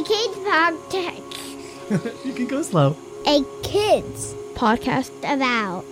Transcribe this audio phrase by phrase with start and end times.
[0.00, 2.24] A kids podcast.
[2.24, 2.96] you can go slow.
[3.26, 5.84] A kids podcast about.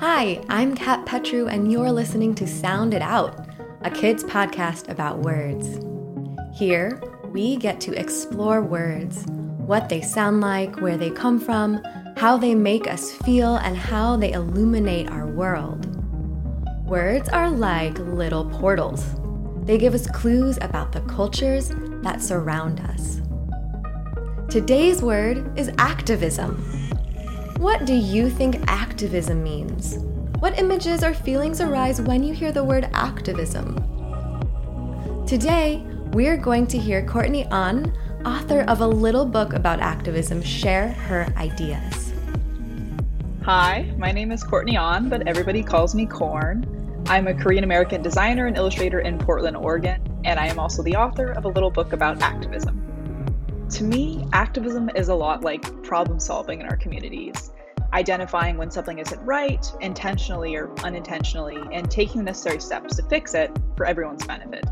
[0.00, 3.46] Hi, I'm Kat Petru, and you're listening to Sound It Out,
[3.82, 5.78] a kids podcast about words.
[6.58, 11.80] Here, we get to explore words, what they sound like, where they come from,
[12.16, 15.86] how they make us feel, and how they illuminate our world.
[16.84, 19.04] Words are like little portals.
[19.64, 21.72] They give us clues about the cultures
[22.02, 23.22] that surround us.
[24.50, 26.56] Today's word is activism.
[27.56, 29.96] What do you think activism means?
[30.40, 33.76] What images or feelings arise when you hear the word activism?
[35.26, 37.96] Today, we're going to hear Courtney Ahn,
[38.26, 42.12] author of a little book about activism, share her ideas.
[43.44, 46.83] Hi, my name is Courtney Ahn, but everybody calls me Corn.
[47.06, 50.96] I'm a Korean American designer and illustrator in Portland, Oregon, and I am also the
[50.96, 52.80] author of a little book about activism.
[53.72, 57.52] To me, activism is a lot like problem solving in our communities,
[57.92, 63.34] identifying when something isn't right, intentionally or unintentionally, and taking the necessary steps to fix
[63.34, 64.64] it for everyone's benefit.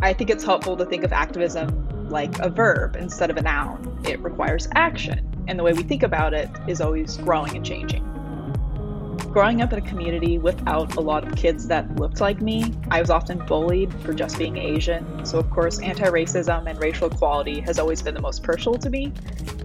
[0.00, 4.00] I think it's helpful to think of activism like a verb instead of a noun.
[4.06, 8.13] It requires action, and the way we think about it is always growing and changing
[9.34, 13.00] growing up in a community without a lot of kids that looked like me, I
[13.00, 15.26] was often bullied for just being Asian.
[15.26, 18.88] So, of course, anti racism and racial equality has always been the most personal to
[18.88, 19.12] me.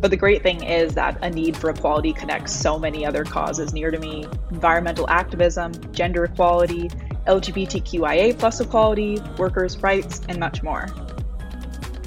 [0.01, 3.71] But the great thing is that a need for equality connects so many other causes
[3.71, 6.89] near to me environmental activism, gender equality,
[7.27, 10.87] LGBTQIA plus equality, workers' rights, and much more.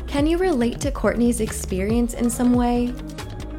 [0.09, 2.89] Can you relate to Courtney's experience in some way?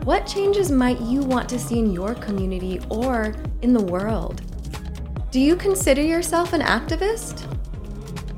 [0.03, 3.33] What changes might you want to see in your community or
[3.63, 4.41] in the world?
[5.31, 7.49] Do you consider yourself an activist?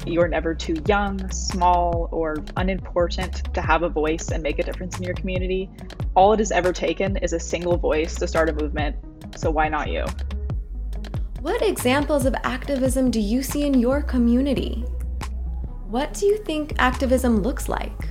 [0.06, 4.98] You're never too young, small, or unimportant to have a voice and make a difference
[4.98, 5.70] in your community.
[6.16, 8.96] All it has ever taken is a single voice to start a movement,
[9.36, 10.06] so why not you?
[11.42, 14.86] What examples of activism do you see in your community?
[15.88, 18.10] What do you think activism looks like?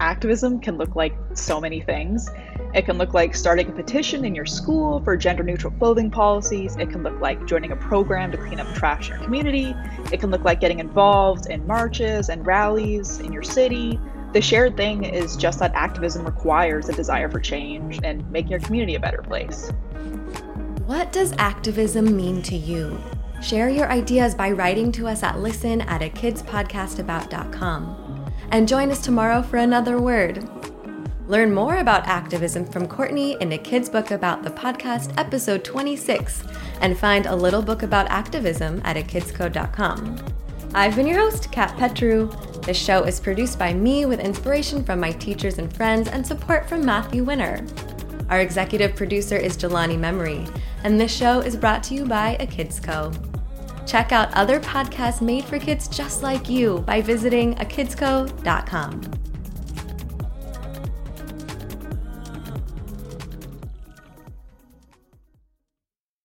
[0.00, 2.30] Activism can look like so many things.
[2.74, 6.76] It can look like starting a petition in your school for gender neutral clothing policies.
[6.76, 9.74] It can look like joining a program to clean up trash in your community.
[10.12, 13.98] It can look like getting involved in marches and rallies in your city.
[14.32, 18.60] The shared thing is just that activism requires a desire for change and making your
[18.60, 19.70] community a better place.
[20.86, 22.98] What does activism mean to you?
[23.42, 28.27] Share your ideas by writing to us at listen at a kidspodcastabout.com.
[28.50, 30.48] And join us tomorrow for another word.
[31.28, 36.42] Learn more about activism from Courtney in a kid's book about the podcast, episode 26,
[36.80, 40.16] and find a little book about activism at akidsco.com.
[40.74, 42.30] I've been your host, Kat Petru.
[42.62, 46.66] This show is produced by me with inspiration from my teachers and friends and support
[46.66, 47.66] from Matthew Winner.
[48.30, 50.46] Our executive producer is Jelani Memory,
[50.84, 53.12] and this show is brought to you by A Kids Co.
[53.88, 59.00] Check out other podcasts made for kids just like you by visiting akidsco.com.